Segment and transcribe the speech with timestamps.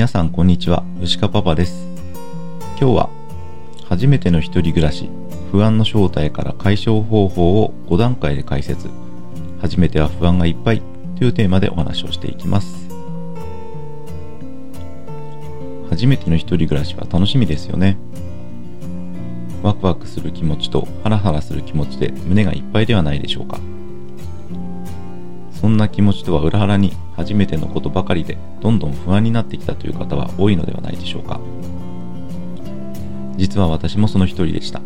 [0.00, 0.82] 皆さんこんにちは。
[1.02, 1.86] 牛川パパです。
[2.80, 3.10] 今日は
[3.84, 5.10] 初めての一人暮らし
[5.52, 8.88] 不安の正体から解消方法を5段階で解説。
[9.60, 10.80] 初めては不安がいっぱい
[11.18, 12.88] というテーマでお話をしていきます。
[15.90, 17.98] 初めての一人暮らしは楽しみですよね。
[19.62, 23.60] ワクワクする気持ちとハラハラする気持ちで胸がいっぱいではないでしょうか。
[25.60, 31.38] そんな気持ちとは裏腹に初めてのことばかりでどんどん不安になってきたという方は多いのではないでしょうか。
[33.36, 34.80] 実は私もその一人でした。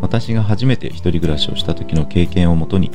[0.00, 2.90] 私が初めて一人暮らしをした時の経験をもとに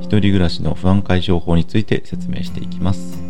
[0.00, 3.20] 一人暮らしの不安解消法について説明していきます。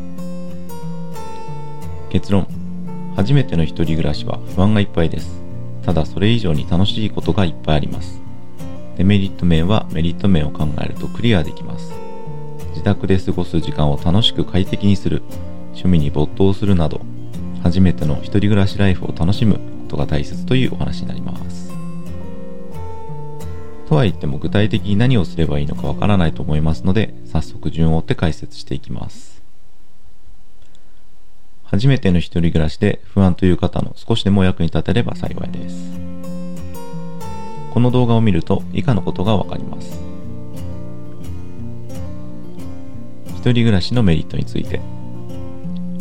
[2.11, 2.47] 結論
[3.17, 5.43] 初めての一人暮らしは不安がいっぱいです。
[5.83, 8.20] ただそれ以上に楽しいことがいっぱいあります。
[8.97, 11.92] デメリット面はメリット面を考えるとクリアできます。
[12.70, 15.23] 自宅で過ごす時間を楽しく快適にする。
[15.70, 17.01] 趣味に没頭するなど
[17.62, 21.70] 初めての一人暮らしライフを楽しむことが大切というお話になります。
[23.89, 29.42] とは言っても具体的に何をすればいいのかわからないと思いますので早速順を追って解説していきます。
[31.64, 36.39] 初めての一人暮らしで不安という方の少しでも役に立てれば幸いです。
[37.71, 40.01] この動画を見ると以下のことがわかります。
[43.29, 44.81] 一人暮らしのメリットについて、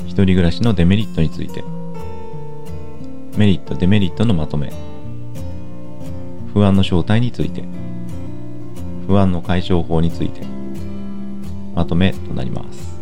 [0.05, 1.63] 一人暮らしのデメリットについて、
[3.37, 4.73] メリット、デメリットのまとめ、
[6.53, 7.63] 不安の正体について、
[9.07, 10.41] 不安の解消法について、
[11.75, 12.99] まとめとなります。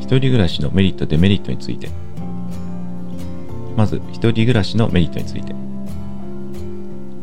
[0.00, 1.90] 一人暮らしのメリット、デメリットについて、
[3.76, 5.54] まず一人暮らしのメリットについて。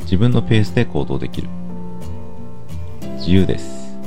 [0.01, 1.47] 自分のペースで行動できる。
[3.15, 3.97] 自由です。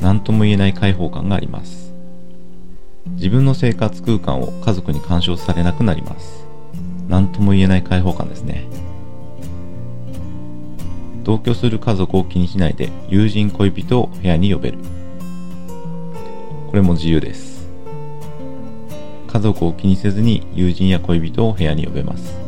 [0.00, 1.94] 何とも言えない開放感があります。
[3.10, 6.44] 自分の生活空間を家族に干渉されなくなります。
[7.08, 8.66] 何とも言えない開放感ですね。
[11.22, 14.78] 同居する家族を気にしないで友人恋人を部屋に呼べる。
[16.68, 17.53] これも自由です。
[19.34, 22.38] 家族を気にせずに友人や恋人を部屋に呼べます。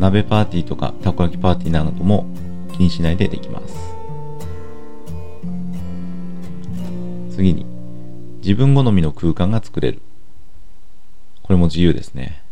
[0.00, 2.26] 鍋パーティーとかたこ焼きパーティーなども
[2.72, 3.94] 気にしないでできます。
[7.30, 7.64] 次に、
[8.42, 10.02] 自分好みの空間が作れる。
[11.44, 12.42] これも自由ですね。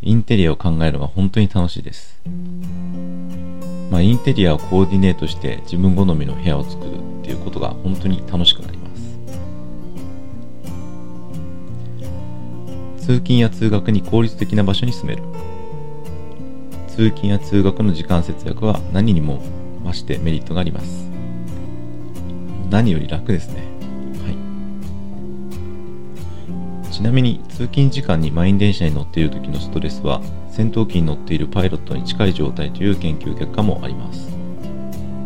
[0.00, 2.18] インテリアを考えるのは本当に楽しいです。
[3.90, 8.77] まあ、インテリアをコーディネートして自分好みの部屋を作るっていうことが本当に楽しくなり
[13.08, 15.22] 通勤や通学に効率的な場所に住める。
[16.88, 19.42] 通勤や通学の時間節約は何にも
[19.82, 21.08] 増してメリットがあります。
[22.68, 23.62] 何より楽ですね。
[24.22, 24.28] は
[26.90, 26.92] い。
[26.92, 30.20] ちなみに通勤時間に満員電車に乗っている時のストレスは
[30.50, 34.28] 戦闘機に乗っているパイロットに近い状態という研究結果もあります。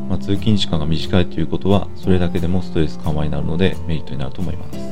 [0.08, 4.91] まあ、通勤時間が短いということはそれだけでもストレス緩和になるのでメリットになると思います。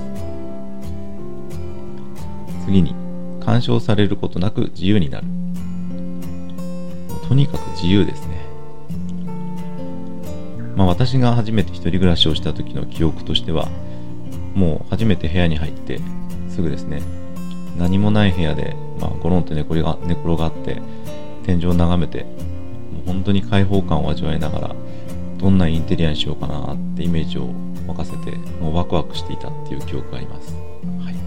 [2.65, 2.94] 次に
[3.41, 5.26] 干渉されることなく自由になる。
[7.28, 8.44] とにかく自由ですね。
[10.76, 13.69] まあ私が初めて一人暮らしをした時の記憶としては
[14.54, 16.00] もう初めて部屋に入って
[16.48, 17.03] すぐですね。
[17.76, 20.82] 何もない部屋で、まあ、ゴロンと寝転が寝転がって
[21.44, 24.75] 天井を眺めてもう本当に開放感を味わいながら
[25.38, 27.47] どんなインテリアにしようかなってイメージを
[27.87, 30.54] 任せてもうワクワクしていたっていう記憶があります。
[31.03, 31.19] はい。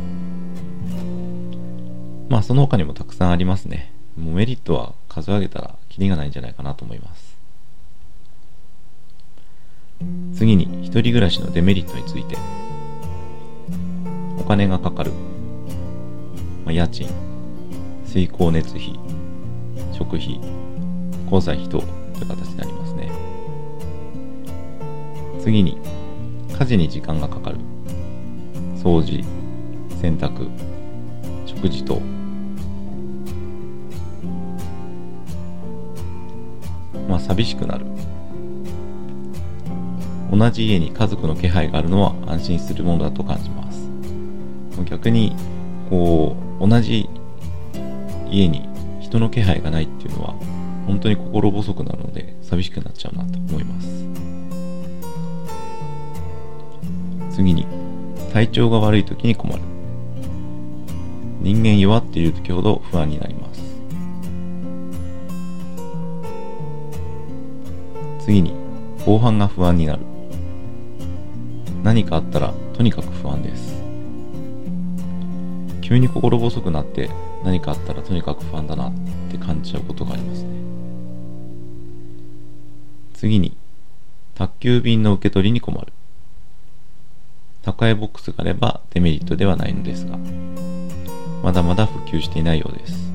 [2.34, 3.94] まあその他にもたくさんありますね。
[4.18, 7.38] もうメリットは数え上げたらキリがないんじゃないかなと思います。
[10.34, 12.36] 次に一人暮らしのデメリットについて。
[14.40, 15.12] お金がかかる。
[16.66, 17.08] まあ、家賃、
[18.08, 19.00] 水光熱費、
[19.92, 20.42] 食費、
[21.26, 21.82] 交際費等
[22.16, 23.12] という形になりますね。
[25.40, 25.78] 次に
[26.58, 27.58] 家事に時間がかかる。
[28.76, 29.24] 掃除、
[30.02, 30.50] 洗濯、
[31.46, 32.02] 食事等。
[37.08, 37.86] まあ、寂しくなる。
[40.32, 43.90] 同じ家に家族の気配があるのは安心するものだと感じます。
[44.86, 45.36] 逆に
[45.90, 47.08] こう同じ
[48.32, 48.68] 家に
[49.00, 50.34] 人の気配がないっていうのは
[50.88, 54.06] 本当に心細くなるので寂しくなっちゃうなと思います。
[57.36, 57.68] 次に
[58.32, 59.62] 体調が悪い時に困る。
[61.42, 63.63] 人間弱っている時ほど不安になります。
[68.24, 68.54] 次に
[69.06, 70.02] 後半が不安になる。
[71.84, 73.76] 何かあったらとにかく不安です。
[75.82, 77.10] 急に心細くなって
[77.44, 78.94] 何かあったらとにかく不安だなっ
[79.30, 80.50] て感じちゃうことがありますね。
[83.14, 83.58] 次に
[84.36, 85.92] 宅急便の受け取りに困る。
[87.62, 90.18] 宅配ボックスがあればデメリットではないのですが
[91.44, 93.13] まだまだ普及していないようです。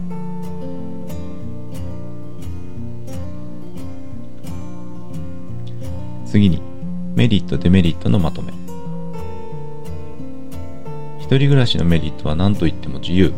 [6.31, 6.61] 次に
[7.15, 8.53] メリットデメリットのまとめ。
[11.19, 13.33] 一人暮らしのメリットは何といっても自由。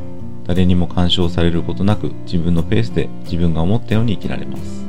[0.44, 4.84] 誰にも干渉されることなく自分のペースで自分が思ったように生きられます。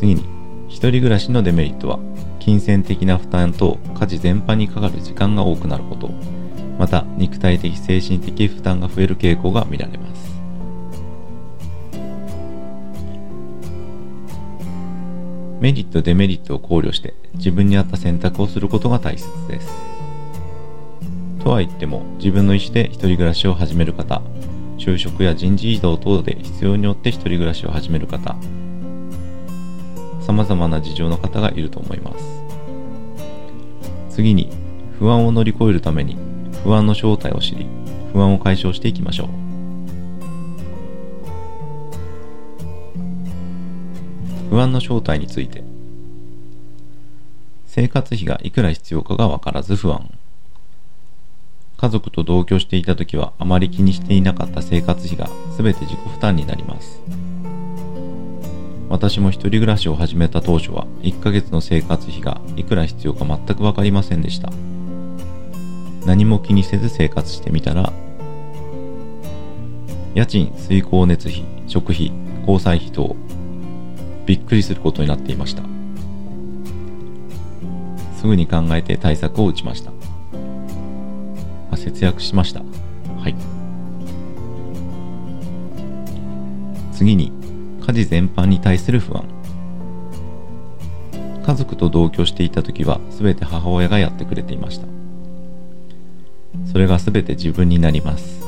[0.00, 0.24] 次に
[0.66, 2.00] 一人暮らしのデメリットは
[2.40, 6.10] 金銭的な負担と家事全般にかかる時間が多くなること。
[6.80, 10.31] また肉体的精神的負担が増える傾向が見られます。
[15.62, 19.72] メリットデメリットを考慮して自分に合った選択をすることが大切です。
[21.38, 24.22] とは言っても自分の意思で一人暮らしを始める方
[24.76, 28.34] 就職や人事異動等で必要によって一人暮らしを始める方
[30.20, 32.42] 様々な事情の方がいると思います。
[34.10, 34.50] 次に
[34.98, 36.16] 不安を乗り越えるために
[36.64, 37.68] 不安の正体を知り
[38.12, 39.51] 不安を解消していきましょう。
[44.52, 45.64] 不安の正体について。
[47.64, 50.10] 生活費がいくら必要かが分からず不安。
[51.78, 57.00] 家族と同居していた時はあまり気にしていなかった生活費が全て自己負担になります。
[58.90, 64.52] 私も一人暮らしを始めた当初は1ヶ月の生活費がいくら必要か全く分かりませんでした。
[66.04, 67.90] 何も気にせず生活してみたら
[70.14, 72.12] 家賃水光熱費食費
[72.46, 73.16] 交際費等
[74.26, 75.62] びっくりすることになっていました。
[78.16, 79.96] すぐに考えて対策を打ちました、ま
[81.72, 82.60] あ、節約しました。
[82.60, 83.34] はい。
[86.92, 87.32] 次に
[87.84, 89.24] 家事全般に対する不安。
[91.44, 94.86] 家族と同居していた時は全て母親がやってくれていました。
[96.70, 98.44] それが全て自分になります。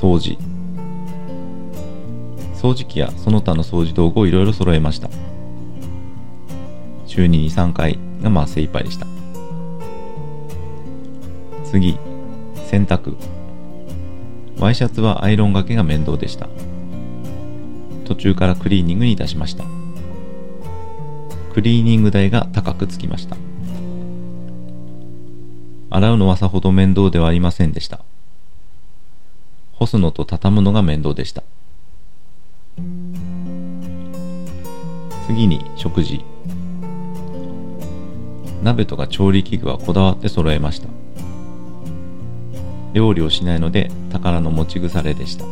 [0.00, 0.38] 掃除
[2.60, 5.08] 掃除機やその他の掃除道具をいろいろ揃えました。
[7.06, 9.06] 週に23回がまあ精一杯でした。
[11.64, 11.96] 次
[12.66, 13.16] 洗濯。
[14.58, 16.48] ワイシャツはアイロンがけが面倒でした。
[18.04, 19.64] 途中からクリーニングに出しました。
[21.54, 23.38] クリーニング代が高くつきました。
[25.88, 28.00] 洗うのはさほど面倒ではありませんでした。
[29.72, 31.42] 干すのと畳むのが面倒でした。
[35.26, 36.24] 次に食事。
[38.62, 40.88] 鍋とか調理器具はこだわって揃えました。
[42.92, 45.44] 料理をしないので宝の持ち腐れでした。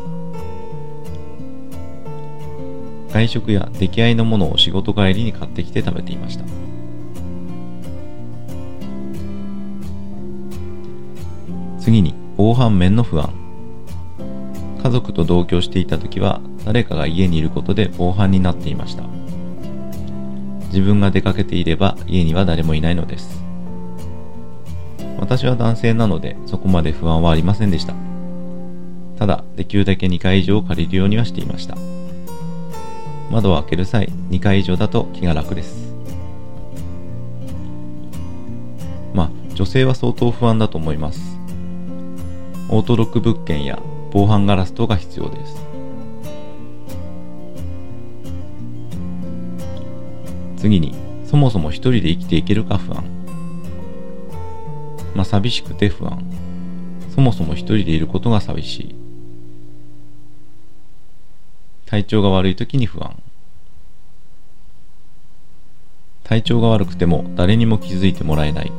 [3.12, 6.44] 外食や出来合いのものを仕事帰りに買ってきて食べていました。
[11.78, 13.37] 次に防犯面の不安。
[14.88, 19.04] 家族と同居していた時は誰かが家にいることで防犯になっていました。
[20.68, 23.38] 自分が出かけていれば家には誰もいないのです。
[25.18, 27.92] 私は男性なのでそこまで不安はありませんでした。
[29.18, 31.76] ただできるだけ2階以上借りるようにはしていました。
[33.30, 35.92] 窓を開ける際2階以上だと気が楽です。
[39.12, 41.38] まあ女性は相当不安だと思います。
[42.70, 43.78] オートロック物件や
[44.10, 45.62] 防犯ガラス等が必要です。
[50.56, 53.04] 次にそもそも一人で生きていけるか不安。
[55.14, 56.22] まあ寂しくて不安。
[57.14, 58.94] そもそも一人でいることが寂しい。
[61.86, 63.16] 体調が悪い時に不安。
[66.24, 68.72] 体調が悪くても誰にも気づいてもらえない。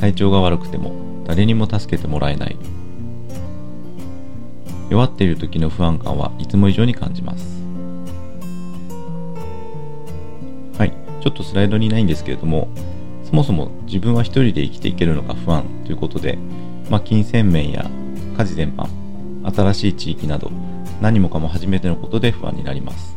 [0.00, 0.92] 体調が悪くても
[1.24, 2.56] 誰にも助けてもらえない。
[4.90, 7.44] 弱っている時の不安感はいつも以上に感じます
[10.78, 10.92] はい
[11.22, 12.68] ちょっとスライドにないんですけれども
[13.24, 16.36] そもそも自分は一人で生きていけるのか不安ということで、
[16.90, 17.88] まあ、金銭面や
[18.36, 18.88] 家事全般
[19.54, 20.50] 新しい地域など
[21.00, 23.16] 何もかも初めてのことで不安になります。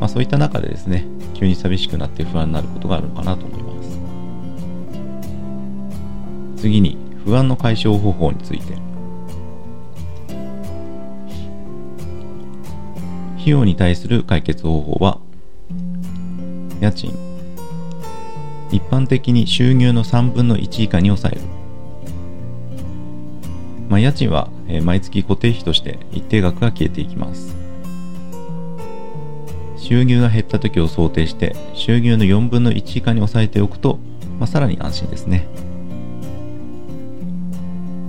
[0.00, 3.98] まあ、そういった中でですね、急に寂しくなって不安になることがあるのかなと思います。
[6.62, 8.87] 次に、不安の解消方法について。
[13.48, 15.18] 費用に対する解決方法は、
[16.82, 17.14] 家賃、
[18.70, 21.40] 一般的に収入の3分の1以下に抑える。
[23.88, 24.50] まあ、家賃は
[24.82, 27.56] 毎月固定費として一定額が消えていきます。
[29.78, 33.98] 収入が減った時を想定して収入の4分の1以下に抑えておくと、
[34.38, 35.48] まあ、さらに安心ですね。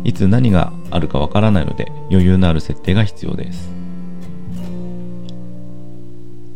[0.03, 3.78] いつ何があるかわからないので余裕のある設定が必要です。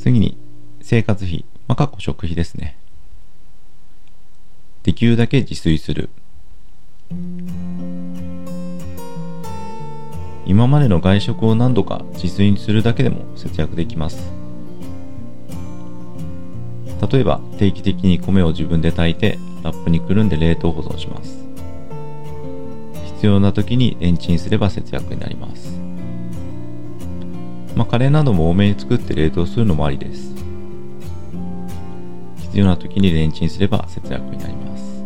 [0.03, 0.37] 次に
[0.81, 2.75] 生活費、まあ、かっこ食費ですね。
[4.83, 6.09] できるだけ自炊する。
[10.45, 14.29] 今までの外食を何度か自炊にするだけでも節約できます。
[17.09, 21.45] 例えば定期的に米を自分で炊いてラップにくるんで冷凍保存します。
[23.05, 25.79] 必要な時にレンチンすれば節約になります。
[27.75, 30.33] まあ、カレーなども多めに作って冷凍するのもありです。
[32.37, 35.03] 必要な時にレンチンすれば節約になります。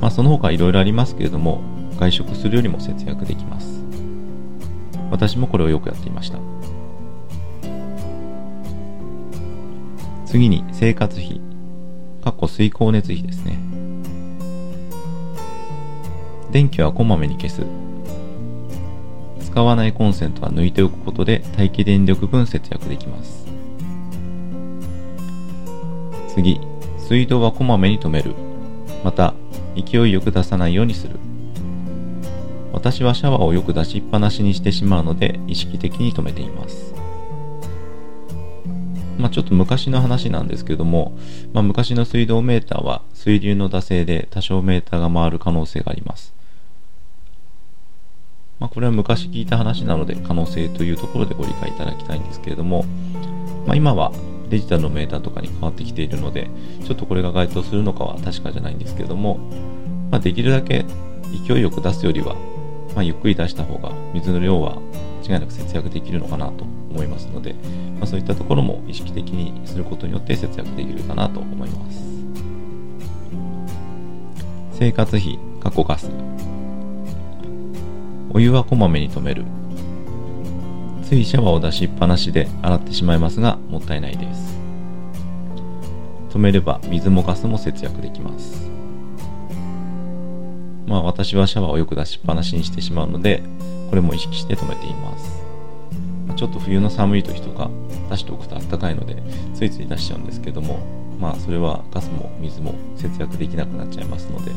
[0.00, 1.62] まあ、その他いろいろありますけれども、
[1.98, 3.82] 外食するよりも節約できます。
[5.10, 6.38] 私もこれをよくやっていました。
[10.26, 11.40] 次に生活費、
[12.24, 13.58] かっこ水光熱費ですね。
[16.50, 17.91] 電気はこまめに消す。
[19.52, 23.44] 使わないコンセントは抜いておくことで待機電力分節約できます。
[26.28, 26.58] 次、
[26.96, 28.34] 水道はこまめに止める。
[29.04, 29.34] また、
[29.76, 31.16] 勢いよく出さないようにする。
[32.72, 36.94] 私はシャワーをよく出しっぱなしにしてしまうので意識的に止めています。
[39.18, 41.12] まあ、ちょっと昔の話なんですけども、
[41.52, 46.32] まあ、昔の水道メーターは水流の惰性で多少メーターが回る可能性があります。
[48.62, 52.84] まあ、これは昔聞いた話なので可能性というところでご理解いただきたいんですけれども、
[53.66, 54.12] まあ、今は
[54.50, 56.48] デジタルのメーターとかに変わってきているので、
[56.86, 59.38] ちょっとこれが該当するのかは確かじゃないんですけれども、
[60.12, 60.84] まあ、できるだけ
[61.44, 62.36] 勢いよく出すよりは、
[62.94, 64.76] まあ、ゆっくり出した方が水の量は
[65.28, 67.54] 間違いなく節約できるのかなと思いますので、
[67.98, 72.00] まあ、そういったところも意識的にすることによって節約できるかなと思います。
[74.78, 76.08] 生活費、過去ガス。
[78.34, 79.44] お湯はこまめに止める。
[81.02, 84.56] ついシャワーを出しっぱなしで洗ってしまいますがもったいないです。
[86.30, 88.70] 止めれば水もガスも節約できます。
[90.86, 93.42] まあ私はシャワーをよく出しっぱなしにしてしまうので
[93.90, 95.42] これも意識して止めています。
[96.34, 97.70] ちょっと冬の寒い時とか
[98.08, 99.22] 出しておくとあったかいので
[99.52, 100.78] ついつい出しちゃうんですけども
[101.20, 104.52] まあそれはガスも水も節約できなくなっちゃいますので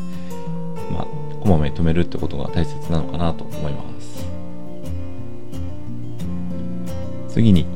[1.46, 4.26] こまめに止めるってことが大切なのかなと思います。
[7.28, 7.66] 次に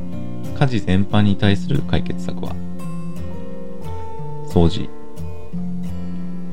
[0.58, 2.54] 家事全般に対する解決策は
[4.48, 4.88] 掃除。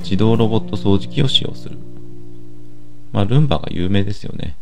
[0.04, 1.78] 自動ロボット掃除機を使用する。
[3.12, 4.56] まあルンバが有名ですよね、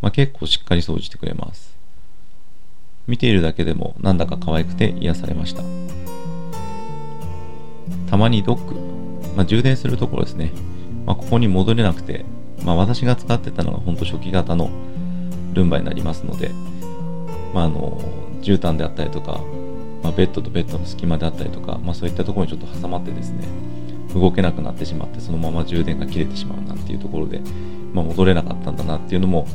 [0.00, 1.76] まあ、結構しっかり掃除してくれます。
[3.06, 5.62] 見ているだけでもなんだか可愛くて癒されました。
[8.08, 8.74] たまにドック、
[9.36, 10.52] まあ、充電するところですね、
[11.06, 12.24] まあ、ここに戻れなくて、
[12.64, 14.70] まあ、私が使ってたのが本当初期型の
[15.52, 16.50] ルンバになりますので
[17.52, 18.00] まあ、あの
[18.40, 19.40] 絨毯であったりとか、
[20.02, 23.44] まあ、ベッドとベッドの隙間であったりとか、まあ、そういったところにちょっと挟まってですね
[24.14, 27.40] 動けなくなってしまってそのまま充電が切れてしまうなんていうところで、
[27.92, 29.46] まあ、戻れなかったんだなっていうのも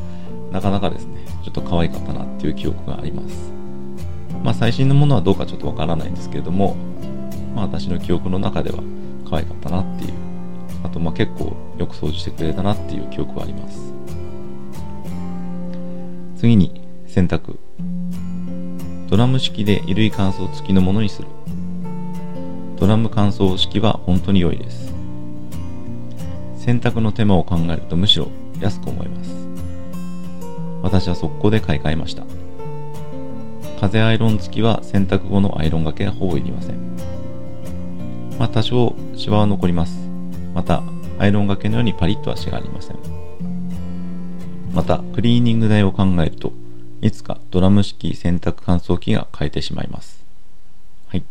[0.51, 3.51] なかなかですねちょっと可愛かったなっていう記憶があります。
[4.43, 6.75] まあ最新のものはどうかちょっとわからないんですけれども
[7.55, 8.83] まあ私の記憶の中では
[9.27, 10.13] 可愛かったなっていう
[10.97, 13.93] とまあ結構よく掃除してくれたなっていう記憶はあります。
[16.37, 17.57] 次に洗濯。
[19.07, 21.27] ドラム式で衣類乾燥付きのものにする。
[22.75, 24.93] ドラム乾燥式は本当に良いです。
[26.57, 28.27] 洗濯の手間を考えるとむしろ
[28.59, 29.31] 安く思います。
[30.81, 32.23] 私は速攻で買い替えました。
[33.79, 36.97] 風アイロン付きは洗濯後のアイロンがけはほぼいりません。
[38.39, 40.06] まあ多少シワは残ります。
[40.57, 40.81] また
[41.19, 42.97] アイロンがけのようにパリッと足がありません
[44.73, 46.51] またクリーニング代を考えると
[46.99, 50.23] いつかドラム式洗濯乾燥機が変えてしまいます。
[51.09, 51.23] はい。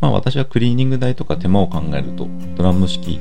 [0.00, 3.20] まあ私はクリーニング代とか手間を考えると、ドラム式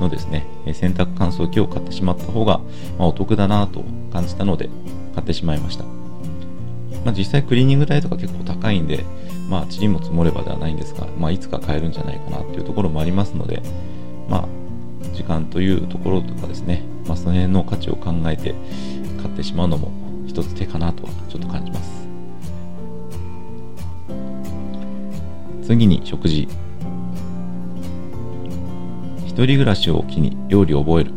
[0.00, 2.60] のですね、洗濯乾燥機を買ってしまった方が、
[2.98, 4.68] ま、お得だなと感じたので
[5.14, 5.84] 買ってしまいました。
[7.04, 9.04] まあ実際クリーニング代とか結構高いんで、
[9.48, 13.62] まあ塵も積もればではないんですが、まあいつか買えるんじゃないかなっていうところもありますので、
[14.28, 14.48] まあ
[15.14, 18.54] 時間というところとかですね、まあその辺の価値を考えて
[19.22, 19.90] 買ってしまうのも
[20.26, 22.06] 一つ手かなとはちょっと感じます。
[25.64, 26.48] 次に食事。
[29.26, 31.12] 一人暮らしを機に料理を覚える。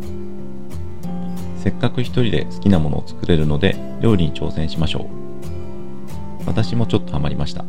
[1.58, 6.46] せっかく一人で好きなものを作れるので料理に挑戦しましょう。
[6.46, 7.64] 私もちょっとハマりました。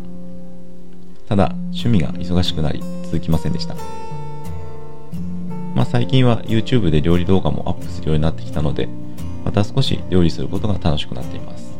[1.27, 3.75] ただ趣味が忙しくなり続きませんでした。
[5.75, 8.87] まあ、最近は YouTube で料理動画もアップするようになってきたので
[9.43, 11.73] また少し料理することが楽しくなっています。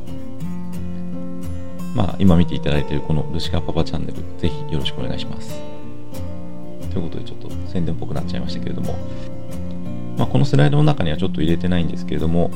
[1.96, 5.60] まあ今見ていただいているこのルシカパパチャンネルぜひよろしくお願いします。
[6.92, 8.96] ということでちょっと宣伝っぽくなっちゃいましたけれども。
[10.18, 12.52] まあ、このスライドの中にはちょっと入れてないんですけれども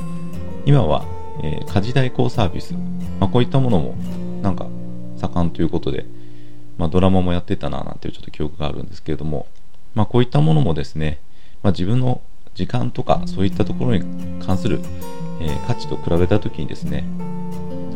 [0.66, 1.06] 今は、
[1.42, 2.76] えー、家事代行サービス、
[3.20, 3.96] まあ、こういったものも
[4.44, 4.68] なんか
[5.16, 6.06] 盛んということで、
[6.78, 9.48] まあ、ドラマもやってたななんていうちょっと記憶があるんですけれども、
[9.96, 11.20] まあ、こういったものもですね、
[11.64, 12.22] まあ、自分の
[12.54, 14.04] 時間とかそういったところに
[14.46, 14.80] 関する、
[15.42, 17.04] えー、価値と比べた時にですね、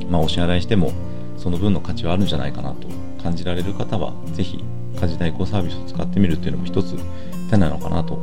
[0.09, 0.91] まあ、お支払いしても
[1.37, 2.87] その分の価値はあるんじゃないかなと
[3.23, 4.63] 感じられる方は是非
[4.99, 6.95] 家事代行サービスを使ってみるっていうのも一つ
[7.49, 8.17] 手なのかなと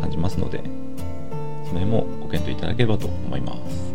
[0.00, 3.93] 感じますのでその辺もご検討いただければと思います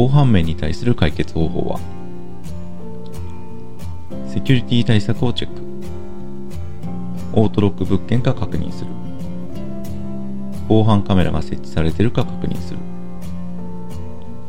[0.00, 1.78] 防犯面に対する解決方法は？
[4.26, 5.60] セキュリティ対策をチェック。
[7.34, 8.90] オートロック物件か確認する。
[10.70, 12.78] 防犯カメラが設置されているか確認する。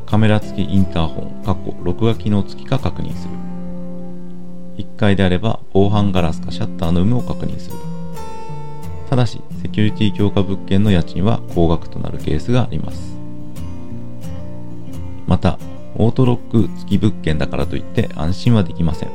[0.05, 3.34] カメラ付きインターホン、過去録画機能付きか確認する。
[4.77, 7.75] 1階であれば防犯ガラスかシャッターの有無を確認する。
[9.10, 13.11] ただしセキュリティ強化物件の家賃は高額となるケースがあります。
[15.41, 15.60] た
[15.95, 19.10] オートロック付き物件だからといって安心はできません。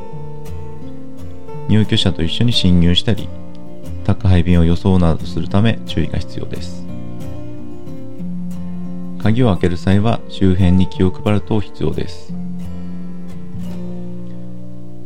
[1.68, 3.28] 入居者と一緒に侵入したり
[4.04, 6.86] 宅配便を装うなどするため注意が必要です。
[9.20, 12.32] 鍵を開ける際は周辺に気を配ると必要です。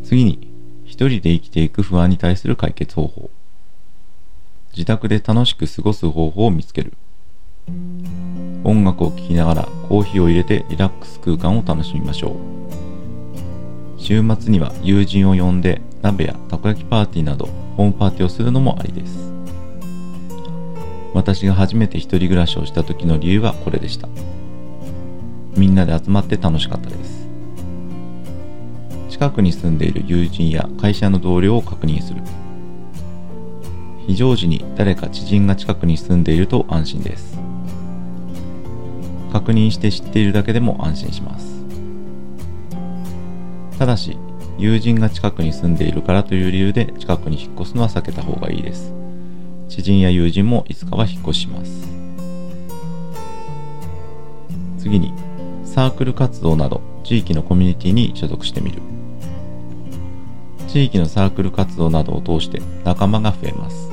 [0.04, 0.50] 次に
[0.84, 3.30] 一人で生きていく不安に対する解決方法。
[4.72, 6.92] 自宅で楽しく過ごす方法を見つける。
[8.64, 12.34] 音楽を聴きながらコーヒーを入れてリラックス空間を楽しみましょう。
[13.98, 19.32] 週末には友人を呼んで鍋やたこ焼きパーティーなどホームパーティーをするのもありです。
[21.12, 24.08] 私が初めて一人暮らしをした時の理由はこれでした。
[25.56, 27.28] みんなで集まって楽しかったです。
[29.08, 32.22] 近くに住んでいる友人や会社の同僚を確認する。
[34.06, 37.49] 非常時に誰か知人が近くに住んでいると安心です。
[39.30, 41.64] 確認して知っているだけでも安心します。
[43.78, 44.18] ただし
[44.58, 48.92] 友人が近くに住んでいるからという理由で近くに引っ越すのは避けた方がいいです。
[49.70, 51.88] 知人や友人もいつかは引っ越します。
[54.78, 55.14] 次に
[55.64, 58.82] サークル活動など地域のコミュニティに所属してみる。
[60.68, 63.90] 地域のサークル活動などを通して仲間が増えます。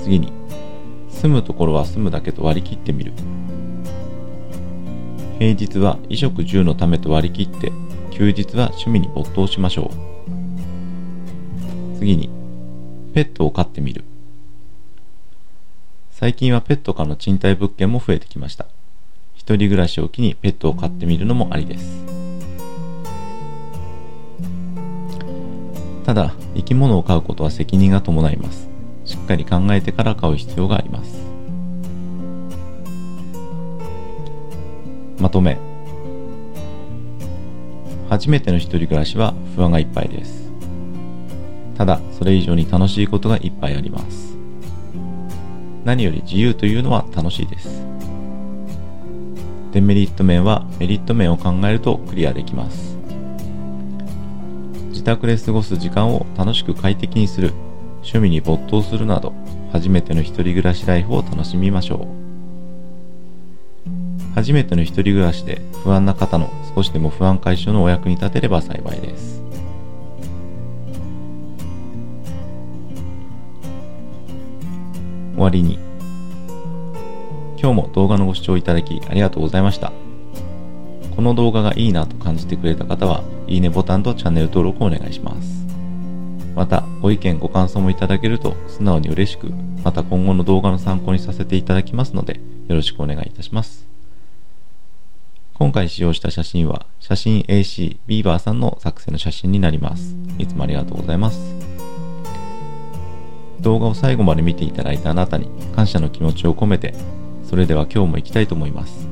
[0.00, 0.32] 次に
[1.24, 3.14] 住むところは住むだけと割り切ってみる。
[5.38, 7.72] 平日は衣食住のためと割り切って
[8.10, 9.90] 休日は趣味に没頭しましょ
[11.96, 11.98] う。
[11.98, 12.28] 次に
[13.14, 14.04] ペットを飼ってみる。
[16.10, 18.66] 最近はペット可の賃貸物件も増えてきました。
[19.32, 22.04] 一人暮らしを機にペットを飼ってみるのもありです。
[26.04, 28.73] ただ生き物を飼うことは責任が伴います。
[29.04, 31.24] しっかり考えてから飼う必要があります。
[35.18, 35.58] まとめ。
[38.10, 40.50] 初めての一人暮らしは不安がいっぱいです。
[41.76, 44.36] ただそれ以上に楽しいことがいっぱいあります。
[45.84, 47.84] 何より自由というのは楽しいです。
[49.72, 52.96] デメリット面はメリット面を考えるとクリアできます。
[54.90, 57.52] 自宅で過ごす時間を楽しく快適にする、
[58.04, 59.32] 趣味に没頭するなど、
[59.72, 62.24] 初めての一人暮らしライフを楽しみましょう。
[64.34, 69.42] 初めての一人暮らしで不安な方の少しでも不安解消のお役に立てれば幸いです。
[75.34, 75.78] 終わりに。
[77.56, 79.92] 今日も動画のご視聴いただきありがとうございました。
[81.16, 85.64] この動画がいいなと感じてくれた方は、いいねボタンとチャンネル登録をお願いします。
[86.54, 89.50] また、ご意見ご感想もいただけると素直に嬉しく、
[89.84, 93.86] また今後の動画の参考にさせていただきますので、よろしくお願いいたします。
[95.52, 100.16] 今回使用した写真は、写真 AC ビーバーさんの作成の写真になります。
[100.38, 101.54] いつもありがとうございます。
[103.60, 106.94] 動画を最後まで見ていただいたあなたに感謝の気持ちを込めて、
[107.46, 109.06] それでは今日も行きたいと思います。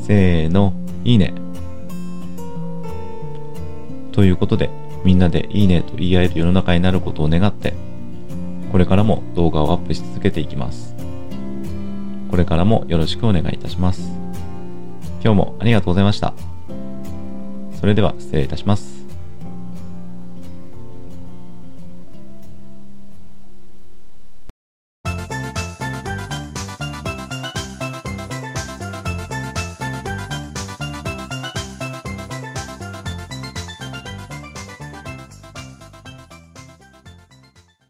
[0.00, 0.72] せーの。
[1.04, 1.34] いいね。
[4.12, 7.74] ということで、みんなでいいねと言い合える世の中になることを願って、
[8.72, 10.94] これからも動画をアップし続けていきます。
[12.30, 14.10] これからもよろしくお願いいたします。
[15.22, 16.34] 今日もありがとうございました。
[17.80, 18.97] それでは失礼いたします。